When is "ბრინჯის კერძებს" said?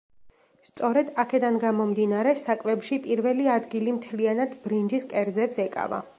4.67-5.63